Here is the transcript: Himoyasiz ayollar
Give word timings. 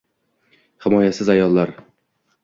Himoyasiz 0.85 1.29
ayollar 1.33 1.75